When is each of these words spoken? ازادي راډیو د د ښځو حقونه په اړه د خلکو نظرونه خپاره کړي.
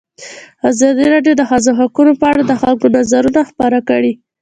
ازادي 0.69 1.05
راډیو 1.13 1.33
د 1.35 1.37
د 1.39 1.41
ښځو 1.49 1.71
حقونه 1.79 2.13
په 2.21 2.25
اړه 2.31 2.41
د 2.45 2.53
خلکو 2.61 2.85
نظرونه 2.95 3.41
خپاره 3.49 3.79
کړي. 3.89 4.13